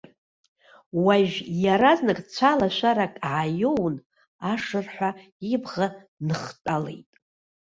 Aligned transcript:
Уажә 1.03 1.37
иаразнак 1.63 2.19
цәалашәарак 2.33 3.13
ааиоун, 3.29 3.95
ашырҳәа 4.51 5.09
ибӷа 5.53 5.87
дныхтәалеит. 6.15 7.11